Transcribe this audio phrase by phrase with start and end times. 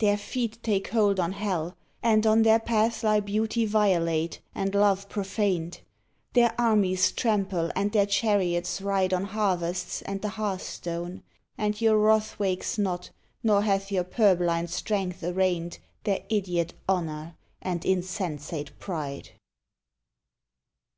[0.00, 5.08] Their feet take hold on Hell, and on their path Lie Beauty violate and Love
[5.08, 5.80] profaned;
[6.34, 11.22] Their armies trample and their chariots ride On harvests and the hearth stone,
[11.56, 13.12] and your wrath Wakes not,
[13.42, 19.30] nor hath your purblind strength arraigned Their idiot "honor" and insensate pride!